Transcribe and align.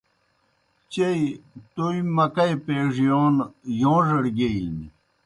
چیئی 0.91 1.23
تومیْ 1.73 2.01
مکئی 2.15 2.53
پَیڙِیون 2.65 3.35
یوݩڙَڑ 3.81 4.23
گیئینیْ۔ 4.37 4.87